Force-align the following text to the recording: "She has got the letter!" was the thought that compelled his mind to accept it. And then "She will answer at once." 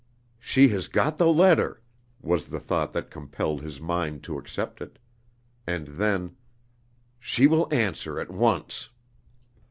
"She 0.39 0.69
has 0.69 0.87
got 0.87 1.19
the 1.19 1.27
letter!" 1.27 1.79
was 2.23 2.45
the 2.45 2.59
thought 2.59 2.91
that 2.93 3.11
compelled 3.11 3.61
his 3.61 3.79
mind 3.79 4.23
to 4.23 4.39
accept 4.39 4.81
it. 4.81 4.97
And 5.67 5.89
then 5.89 6.37
"She 7.19 7.45
will 7.45 7.71
answer 7.71 8.19
at 8.19 8.31
once." 8.31 8.89